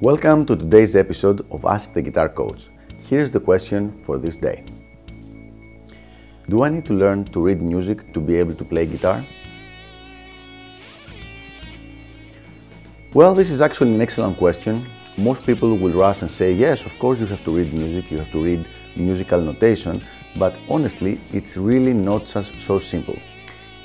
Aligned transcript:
Welcome 0.00 0.46
to 0.46 0.56
today's 0.56 0.96
episode 0.96 1.46
of 1.52 1.64
Ask 1.64 1.92
the 1.92 2.02
Guitar 2.02 2.28
Coach. 2.28 2.70
Here's 3.02 3.30
the 3.30 3.38
question 3.38 3.92
for 3.92 4.18
this 4.18 4.36
day 4.36 4.64
Do 6.48 6.64
I 6.64 6.70
need 6.70 6.84
to 6.86 6.94
learn 6.94 7.26
to 7.26 7.40
read 7.40 7.62
music 7.62 8.12
to 8.14 8.20
be 8.20 8.34
able 8.36 8.54
to 8.54 8.64
play 8.64 8.86
guitar? 8.86 9.22
Well, 13.14 13.32
this 13.32 13.50
is 13.52 13.60
actually 13.60 13.94
an 13.94 14.00
excellent 14.00 14.38
question. 14.38 14.86
Most 15.20 15.44
people 15.44 15.76
will 15.76 15.92
rush 15.92 16.22
and 16.22 16.30
say, 16.30 16.52
Yes, 16.52 16.86
of 16.86 16.98
course, 16.98 17.20
you 17.20 17.26
have 17.26 17.44
to 17.44 17.50
read 17.50 17.72
music, 17.74 18.10
you 18.10 18.18
have 18.18 18.32
to 18.32 18.42
read 18.42 18.66
musical 18.96 19.40
notation, 19.40 20.02
but 20.38 20.56
honestly, 20.68 21.20
it's 21.32 21.56
really 21.56 21.92
not 21.92 22.26
so 22.26 22.78
simple. 22.78 23.18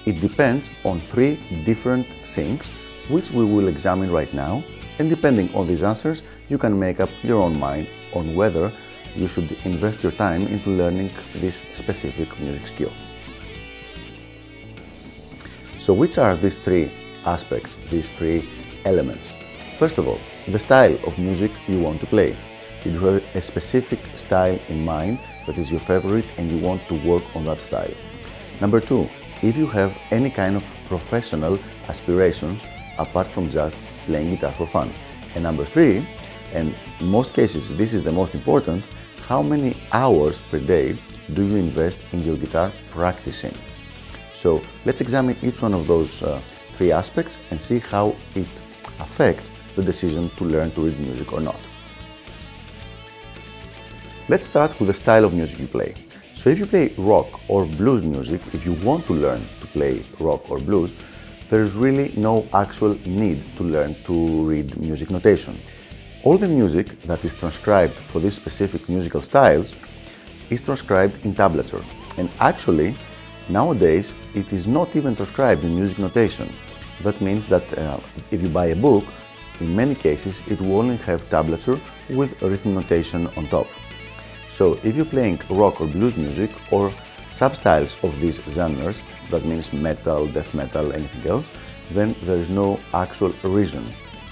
It 0.05 0.22
depends 0.22 0.70
on 0.84 1.02
three 1.02 1.36
different 1.66 2.08
things, 2.36 2.66
which 3.10 3.32
we 3.32 3.44
will 3.44 3.68
examine 3.68 4.12
right 4.12 4.34
now 4.34 4.63
and 5.00 5.10
depending 5.10 5.54
on 5.54 5.68
these 5.68 5.84
answers, 5.84 6.24
you 6.48 6.58
can 6.58 6.80
make 6.80 7.00
up 7.00 7.10
your 7.22 7.41
own 7.41 7.60
mind 7.60 7.88
on 8.13 8.34
whether 8.34 8.72
you 9.16 9.27
should 9.27 9.52
invest 9.66 10.04
your 10.04 10.12
time 10.13 10.41
into 10.44 10.70
learning 10.70 11.12
this 11.36 11.62
specific 11.74 12.40
music 12.40 12.68
skill. 12.68 12.91
So, 15.80 15.94
which 15.94 16.18
are 16.18 16.36
these 16.36 16.58
three 16.58 16.91
aspects, 17.26 17.77
these 17.90 18.10
three 18.12 18.49
elements? 18.86 19.32
First 19.78 19.98
of 19.98 20.08
all, 20.08 20.20
the 20.48 20.58
style 20.58 20.98
of 21.06 21.18
music 21.20 21.52
you 21.68 21.82
want 21.82 22.00
to 22.00 22.08
play. 22.08 22.34
If 22.86 22.94
you 22.94 23.00
have 23.00 23.36
a 23.36 23.42
specific 23.42 24.00
style 24.16 24.58
in 24.70 24.86
mind 24.86 25.20
that 25.46 25.58
is 25.58 25.70
your 25.70 25.82
favorite 25.82 26.26
and 26.38 26.50
you 26.50 26.60
want 26.60 26.88
to 26.88 26.94
work 27.06 27.24
on 27.36 27.44
that 27.44 27.60
style. 27.60 27.94
Number 28.62 28.80
two, 28.80 29.10
if 29.41 29.58
you 29.58 29.68
have 29.68 29.98
any 30.12 30.30
kind 30.30 30.55
of 30.55 30.64
professional 30.86 31.60
aspirations 31.90 32.64
apart 32.98 33.27
from 33.27 33.49
just 33.49 33.76
playing 34.05 34.36
guitar 34.36 34.54
for 34.54 34.66
fun. 34.66 34.90
And 35.34 35.44
number 35.44 35.66
three, 35.66 36.08
and 36.54 36.74
in 37.02 37.08
most 37.08 37.34
cases 37.34 37.76
this 37.76 37.92
is 37.92 38.02
the 38.02 38.14
most 38.14 38.34
important, 38.34 38.86
how 39.27 39.42
many 39.42 39.76
hours 39.92 40.40
per 40.49 40.60
day 40.60 40.96
do 41.34 41.46
you 41.46 41.58
invest 41.58 41.99
in 42.14 42.24
your 42.24 42.38
guitar 42.38 42.71
practicing? 42.92 43.54
So 44.34 44.62
let's 44.86 45.02
examine 45.02 45.36
each 45.42 45.62
one 45.62 45.74
of 45.74 45.86
those 45.86 46.24
uh, 46.24 46.40
three 46.77 46.94
aspects 46.94 47.40
and 47.52 47.62
see 47.62 47.80
how 47.80 48.16
it 48.36 48.48
affects 49.02 49.49
the 49.76 49.84
decision 49.84 50.29
to 50.37 50.43
learn 50.45 50.71
to 50.71 50.81
read 50.81 50.99
music 50.99 51.34
or 51.34 51.41
not. 51.41 51.59
Let's 54.27 54.48
start 54.48 54.79
with 54.79 54.87
the 54.87 54.93
style 54.93 55.23
of 55.26 55.34
music 55.34 55.59
you 55.59 55.68
play. 55.68 55.93
So 56.34 56.49
if 56.49 56.59
you 56.59 56.65
play 56.65 56.93
rock 56.98 57.40
or 57.48 57.65
blues 57.65 58.03
music, 58.03 58.41
if 58.53 58.65
you 58.65 58.73
want 58.84 59.05
to 59.05 59.13
learn 59.13 59.41
to 59.62 59.68
play 59.68 60.03
rock 60.20 60.49
or 60.49 60.59
blues, 60.59 60.93
there 61.49 61.62
is 61.62 61.76
really 61.76 62.12
no 62.18 62.48
actual 62.53 62.98
need 63.05 63.43
to 63.57 63.63
learn 63.63 63.96
to 64.06 64.44
read 64.44 64.78
music 64.79 65.12
notation. 65.12 65.57
All 66.23 66.38
the 66.38 66.47
music 66.47 67.00
that 67.03 67.23
is 67.23 67.35
transcribed 67.35 67.94
for 67.94 68.19
these 68.19 68.34
specific 68.34 68.90
musical 68.90 69.22
styles 69.22 69.75
is 70.50 70.62
transcribed 70.62 71.23
in 71.23 71.35
tablature. 71.35 71.84
And 72.18 72.29
actually, 72.40 72.96
nowadays, 73.47 74.13
it 74.34 74.51
is 74.51 74.68
not 74.68 74.96
even 74.96 75.16
transcribed 75.16 75.63
in 75.63 75.75
music 75.75 76.00
notation. 76.00 76.51
That 77.03 77.22
means 77.22 77.47
that 77.47 77.78
uh, 77.78 78.00
if 78.31 78.41
you 78.41 78.50
buy 78.50 78.68
a 78.68 78.75
book, 78.75 79.06
in 79.62 79.75
many 79.75 79.96
cases, 79.96 80.42
it 80.48 80.62
will 80.62 80.80
only 80.80 80.98
have 80.98 81.22
tablature 81.30 81.80
with 82.09 82.42
rhythm 82.42 82.74
notation 82.75 83.28
on 83.38 83.48
top. 83.48 83.68
So 84.50 84.80
if 84.84 84.96
you're 84.96 85.06
playing 85.06 85.42
rock 85.50 85.81
or 85.81 85.88
blues 85.88 86.16
music 86.16 86.52
or 86.72 86.92
substyles 87.30 88.02
of 88.03 88.20
these 88.22 88.42
genres, 88.50 89.03
that 89.30 89.44
means 89.46 89.74
metal, 89.74 90.28
death 90.28 90.53
metal, 90.53 90.94
anything 90.94 91.30
else, 91.30 91.50
then 91.92 92.16
there 92.24 92.38
is 92.38 92.50
no 92.50 92.80
actual 92.94 93.34
reason 93.44 93.86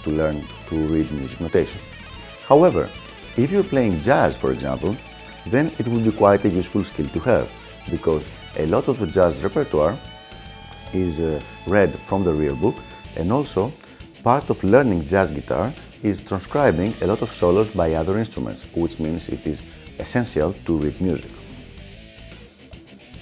to 0.04 0.10
learn 0.12 0.48
to 0.70 0.76
read 0.88 1.12
music 1.12 1.42
notation. 1.42 1.82
However, 2.46 2.90
if 3.36 3.52
you're 3.52 3.64
playing 3.64 4.02
jazz, 4.02 4.38
for 4.38 4.52
example, 4.52 4.96
then 5.48 5.72
it 5.78 5.88
would 5.88 6.04
be 6.04 6.12
quite 6.12 6.46
a 6.46 6.50
useful 6.50 6.84
skill 6.84 7.08
to 7.08 7.20
have 7.20 7.50
because 7.90 8.26
a 8.58 8.66
lot 8.68 8.88
of 8.88 9.00
the 9.00 9.08
jazz 9.08 9.44
repertoire 9.44 9.98
is 10.94 11.20
uh, 11.20 11.42
read 11.68 11.94
from 12.00 12.24
the 12.24 12.34
real 12.34 12.56
book 12.56 12.76
and 13.18 13.32
also 13.32 13.72
part 14.24 14.50
of 14.50 14.64
learning 14.64 15.06
jazz 15.06 15.32
guitar 15.32 15.74
is 16.02 16.22
transcribing 16.22 16.94
a 17.02 17.08
lot 17.08 17.22
of 17.22 17.30
solos 17.30 17.70
by 17.70 17.94
other 17.94 18.18
instruments, 18.18 18.66
which 18.74 18.98
means 18.98 19.28
it 19.28 19.46
is 19.46 19.62
essential 20.00 20.54
to 20.66 20.78
read 20.78 21.00
music. 21.02 21.32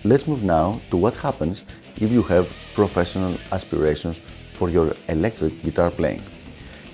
Let's 0.03 0.27
move 0.27 0.43
now 0.43 0.79
to 0.91 0.97
what 0.97 1.15
happens 1.15 1.63
if 1.95 2.11
you 2.11 2.21
have 2.23 2.47
professional 2.75 3.35
aspirations 3.51 4.21
for 4.53 4.69
your 4.69 4.93
electric 5.09 5.63
guitar 5.63 5.89
playing. 5.89 6.21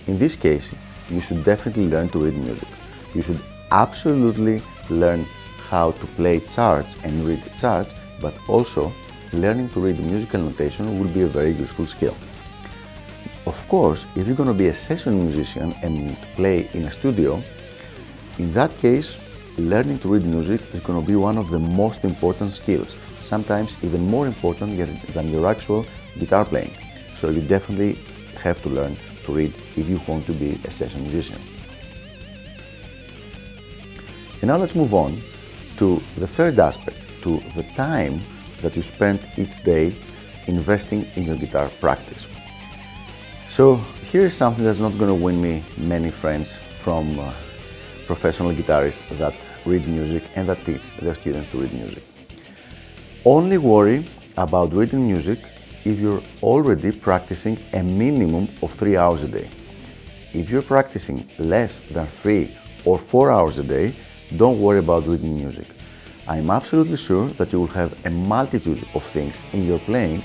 In 0.07 0.17
this 0.17 0.37
case, 0.37 0.73
you 1.09 1.19
should 1.19 1.43
definitely 1.43 1.87
learn 1.87 2.07
to 2.09 2.19
read 2.19 2.35
music. 2.35 2.67
You 3.13 3.21
should 3.21 3.41
absolutely 3.71 4.61
learn 4.89 5.25
how 5.69 5.91
to 5.91 6.05
play 6.15 6.39
charts 6.39 6.95
and 7.03 7.25
read 7.25 7.43
charts, 7.57 7.93
but 8.21 8.33
also 8.47 8.93
learning 9.33 9.69
to 9.69 9.81
read 9.81 9.99
musical 9.99 10.41
notation 10.41 10.97
will 10.97 11.09
be 11.09 11.21
a 11.21 11.27
very 11.27 11.51
useful 11.51 11.85
skill. 11.85 12.15
Of 13.47 13.65
course, 13.69 14.05
if 14.17 14.27
you're 14.27 14.35
going 14.35 14.49
to 14.49 14.61
be 14.65 14.67
a 14.67 14.73
session 14.73 15.23
musician 15.23 15.73
and 15.81 16.17
play 16.35 16.69
in 16.73 16.83
a 16.83 16.91
studio, 16.91 17.41
in 18.39 18.51
that 18.51 18.77
case, 18.77 19.17
learning 19.57 19.99
to 19.99 20.09
read 20.09 20.25
music 20.25 20.59
is 20.73 20.81
going 20.81 20.99
to 20.99 21.07
be 21.07 21.15
one 21.15 21.37
of 21.37 21.49
the 21.49 21.57
most 21.57 22.03
important 22.03 22.51
skills, 22.51 22.97
sometimes 23.21 23.81
even 23.85 24.01
more 24.05 24.27
important 24.27 24.75
than 25.13 25.31
your 25.31 25.47
actual 25.47 25.85
guitar 26.19 26.43
playing. 26.43 26.73
So 27.15 27.29
you 27.29 27.39
definitely 27.39 27.99
have 28.35 28.61
to 28.63 28.69
learn 28.69 28.97
to 29.23 29.31
read 29.31 29.53
if 29.77 29.87
you 29.87 30.01
want 30.09 30.25
to 30.25 30.33
be 30.33 30.59
a 30.65 30.69
session 30.69 31.03
musician. 31.03 31.41
And 34.41 34.49
now 34.49 34.57
let's 34.57 34.75
move 34.75 34.93
on 34.93 35.21
to 35.77 36.03
the 36.17 36.27
third 36.27 36.59
aspect, 36.59 36.99
to 37.21 37.41
the 37.55 37.63
time 37.75 38.19
that 38.61 38.75
you 38.75 38.81
spend 38.81 39.21
each 39.37 39.63
day 39.63 39.95
investing 40.47 41.09
in 41.15 41.23
your 41.23 41.37
guitar 41.37 41.69
practice. 41.79 42.25
So 43.49 43.75
here 44.11 44.25
is 44.25 44.35
something 44.35 44.63
that's 44.63 44.79
not 44.79 44.97
going 44.97 45.09
to 45.09 45.15
win 45.15 45.41
me 45.41 45.63
many 45.77 46.11
friends 46.11 46.57
from 46.81 47.17
uh, 47.19 47.33
professional 48.05 48.51
guitarists 48.51 49.07
that 49.17 49.35
read 49.65 49.87
music 49.87 50.23
and 50.35 50.47
that 50.49 50.63
teach 50.65 50.95
their 50.97 51.15
students 51.15 51.49
to 51.51 51.57
read 51.57 51.73
music. 51.73 52.03
Only 53.25 53.57
worry 53.57 54.05
about 54.37 54.73
reading 54.73 55.07
music 55.07 55.39
if 55.85 55.97
you're 55.97 56.21
already 56.43 56.91
practicing 56.91 57.57
a 57.73 57.81
minimum 57.81 58.49
of 58.61 58.71
three 58.71 58.97
hours 58.97 59.23
a 59.23 59.27
day. 59.27 59.49
If 60.33 60.49
you're 60.49 60.61
practicing 60.61 61.27
less 61.39 61.79
than 61.91 62.05
three 62.07 62.55
or 62.85 62.99
four 62.99 63.31
hours 63.31 63.59
a 63.59 63.63
day, 63.63 63.93
don't 64.35 64.61
worry 64.61 64.79
about 64.79 65.07
reading 65.07 65.35
music. 65.37 65.67
I'm 66.27 66.49
absolutely 66.49 66.97
sure 66.97 67.29
that 67.29 67.53
you 67.53 67.61
will 67.61 67.67
have 67.67 67.93
a 68.05 68.09
multitude 68.09 68.85
of 68.93 69.03
things 69.03 69.41
in 69.53 69.65
your 69.65 69.79
playing 69.79 70.23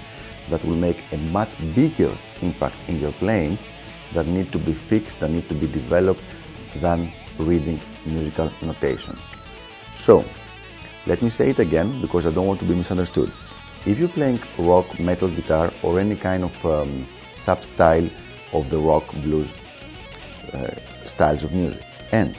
that 0.50 0.64
will 0.64 0.76
make 0.76 0.98
a 1.12 1.16
much 1.30 1.54
bigger 1.74 2.12
impact 2.42 2.78
in 2.88 3.00
your 3.00 3.12
playing 3.12 3.58
that 4.12 4.26
need 4.26 4.52
to 4.52 4.58
be 4.58 4.72
fixed, 4.72 5.20
that 5.20 5.30
need 5.30 5.48
to 5.48 5.54
be 5.54 5.66
developed 5.66 6.22
than 6.76 7.12
reading 7.38 7.80
musical 8.04 8.50
notation. 8.62 9.18
So, 9.96 10.24
let 11.06 11.22
me 11.22 11.30
say 11.30 11.50
it 11.50 11.58
again 11.58 12.00
because 12.00 12.26
I 12.26 12.30
don't 12.30 12.46
want 12.46 12.60
to 12.60 12.66
be 12.66 12.74
misunderstood. 12.74 13.32
If 13.86 13.98
you're 13.98 14.08
playing 14.08 14.40
rock, 14.58 15.00
metal 15.00 15.28
guitar, 15.28 15.72
or 15.82 15.98
any 15.98 16.16
kind 16.16 16.44
of 16.44 16.66
um, 16.66 17.06
sub 17.34 17.64
style 17.64 18.08
of 18.52 18.70
the 18.70 18.78
rock, 18.78 19.10
blues 19.22 19.52
uh, 20.52 20.70
styles 21.06 21.42
of 21.42 21.52
music, 21.52 21.82
and 22.12 22.36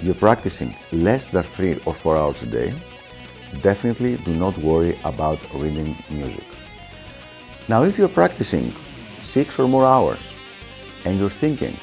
you're 0.00 0.16
practicing 0.16 0.74
less 0.90 1.28
than 1.28 1.44
three 1.44 1.78
or 1.86 1.94
four 1.94 2.16
hours 2.16 2.42
a 2.42 2.46
day, 2.46 2.74
definitely 3.60 4.16
do 4.16 4.34
not 4.34 4.56
worry 4.58 4.98
about 5.04 5.38
reading 5.54 5.96
music. 6.10 6.44
Now, 7.68 7.84
if 7.84 7.98
you're 7.98 8.08
practicing 8.08 8.74
six 9.18 9.58
or 9.58 9.68
more 9.68 9.86
hours 9.86 10.20
and 11.04 11.18
you're 11.18 11.30
thinking, 11.30 11.76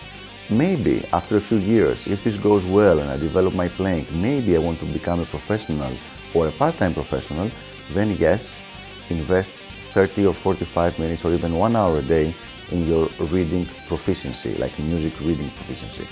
Maybe 0.52 1.06
after 1.14 1.38
a 1.38 1.42
few 1.42 1.58
years, 1.58 2.08
if 2.08 2.24
this 2.24 2.36
goes 2.36 2.66
well 2.66 2.98
and 2.98 3.12
I 3.12 3.18
develop 3.18 3.54
my 3.54 3.70
playing, 3.70 4.08
maybe 4.12 4.56
I 4.56 4.60
want 4.60 4.80
to 4.80 4.86
become 4.86 5.20
a 5.20 5.26
professional 5.26 5.94
or 6.34 6.48
a 6.48 6.52
part-time 6.52 6.96
professional, 6.96 7.52
then 7.94 8.18
yes, 8.18 8.52
invest 9.12 9.52
30 9.92 10.26
or 10.26 10.34
45 10.34 10.98
minutes 10.98 11.24
or 11.24 11.36
even 11.36 11.54
one 11.54 11.76
hour 11.76 12.00
a 12.00 12.02
day 12.02 12.34
in 12.72 12.88
your 12.88 13.10
reading 13.30 13.70
proficiency, 13.88 14.56
like 14.56 14.78
music 14.80 15.20
reading 15.20 15.52
proficiency. 15.52 16.08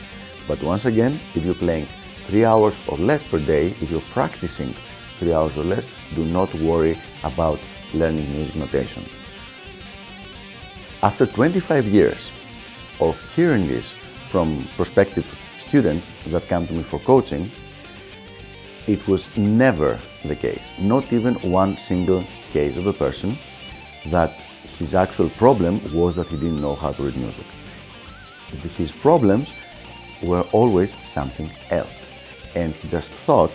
But 0.48 0.62
once 0.62 0.86
again, 0.86 1.20
if 1.34 1.44
you're 1.44 1.56
playing 1.56 1.88
three 2.28 2.46
hours 2.46 2.80
or 2.88 3.00
less 3.00 3.24
per 3.24 3.40
day, 3.40 3.70
if 3.82 3.90
you're 3.90 4.08
practicing 4.14 4.72
three 5.18 5.34
hours 5.34 5.58
or 5.58 5.64
less, 5.64 5.88
do 6.14 6.24
not 6.26 6.54
worry 6.54 6.96
about 7.24 7.60
learning 7.96 8.32
music 8.34 8.56
notation. 8.56 9.04
After 11.04 11.28
25 11.28 11.86
years 11.90 12.32
of 13.00 13.22
hearing 13.36 13.68
this 13.68 13.94
from 14.30 14.68
prospective 14.76 15.28
students 15.60 16.12
that 16.26 16.48
come 16.48 16.66
to 16.66 16.74
me 16.74 16.82
for 16.82 17.00
coaching, 17.02 17.52
it 18.88 19.08
was 19.08 19.30
never 19.38 20.00
the 20.26 20.36
case, 20.36 20.74
not 20.80 21.14
even 21.14 21.36
one 21.36 21.78
single 21.78 22.24
case 22.50 22.78
of 22.78 22.88
a 22.88 22.94
person 22.94 23.38
that 24.08 24.42
his 24.80 24.96
actual 24.96 25.30
problem 25.30 25.82
was 25.94 26.16
that 26.16 26.30
he 26.30 26.36
didn't 26.36 26.62
know 26.62 26.74
how 26.74 26.92
to 26.94 27.04
read 27.04 27.16
music. 27.16 27.46
His 28.76 28.92
problems 28.92 29.54
were 30.24 30.42
always 30.52 30.98
something 31.04 31.52
else, 31.70 32.08
and 32.56 32.74
he 32.74 32.88
just 32.88 33.12
thought 33.12 33.54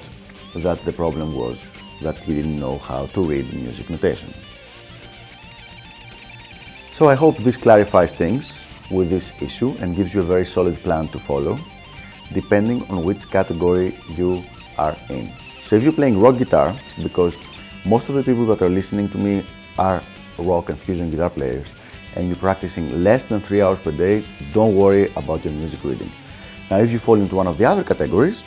that 0.54 0.84
the 0.84 0.92
problem 0.92 1.34
was 1.34 1.64
that 2.02 2.22
he 2.22 2.34
didn't 2.36 2.56
know 2.56 2.78
how 2.78 3.06
to 3.06 3.20
read 3.20 3.52
music 3.52 3.90
notation. 3.90 4.32
So 7.02 7.08
I 7.08 7.16
hope 7.16 7.36
this 7.38 7.56
clarifies 7.56 8.14
things 8.14 8.62
with 8.88 9.10
this 9.10 9.32
issue 9.42 9.74
and 9.80 9.96
gives 9.96 10.14
you 10.14 10.20
a 10.20 10.24
very 10.24 10.46
solid 10.46 10.76
plan 10.84 11.08
to 11.08 11.18
follow, 11.18 11.58
depending 12.32 12.88
on 12.88 13.02
which 13.02 13.28
category 13.28 13.98
you 14.10 14.44
are 14.78 14.96
in. 15.08 15.32
So 15.64 15.74
if 15.74 15.82
you're 15.82 15.92
playing 15.92 16.20
rock 16.20 16.38
guitar, 16.38 16.76
because 17.02 17.36
most 17.84 18.08
of 18.08 18.14
the 18.14 18.22
people 18.22 18.46
that 18.46 18.62
are 18.62 18.68
listening 18.68 19.08
to 19.08 19.18
me 19.18 19.44
are 19.78 20.00
rock 20.38 20.68
and 20.68 20.78
fusion 20.78 21.10
guitar 21.10 21.28
players, 21.28 21.66
and 22.14 22.28
you're 22.28 22.36
practicing 22.36 23.02
less 23.02 23.24
than 23.24 23.40
three 23.40 23.62
hours 23.62 23.80
per 23.80 23.90
day, 23.90 24.24
don't 24.52 24.76
worry 24.76 25.12
about 25.16 25.44
your 25.44 25.54
music 25.54 25.82
reading. 25.82 26.12
Now, 26.70 26.78
if 26.78 26.92
you 26.92 27.00
fall 27.00 27.20
into 27.20 27.34
one 27.34 27.48
of 27.48 27.58
the 27.58 27.64
other 27.64 27.82
categories, 27.82 28.44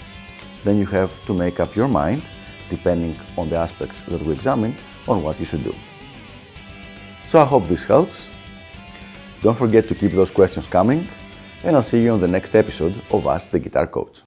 then 0.64 0.78
you 0.78 0.86
have 0.86 1.12
to 1.26 1.34
make 1.34 1.60
up 1.60 1.76
your 1.76 1.90
mind, 1.90 2.24
depending 2.70 3.20
on 3.38 3.50
the 3.50 3.58
aspects 3.58 4.04
that 4.04 4.22
we 4.22 4.32
examine, 4.32 4.78
on 5.10 5.24
what 5.24 5.42
you 5.42 5.46
should 5.46 5.66
do. 5.66 5.76
So 7.26 7.42
I 7.42 7.44
hope 7.44 7.68
this 7.68 7.84
helps. 7.84 8.28
Don't 9.46 9.54
forget 9.54 9.88
to 9.90 9.94
keep 9.94 10.12
those 10.14 10.32
questions 10.32 10.66
coming, 10.66 11.08
and 11.64 11.76
I'll 11.76 11.84
see 11.84 12.02
you 12.02 12.10
on 12.10 12.20
the 12.20 12.28
next 12.28 12.56
episode 12.56 13.00
of 13.12 13.28
Ask 13.28 13.52
the 13.52 13.60
Guitar 13.60 13.86
Coach. 13.86 14.24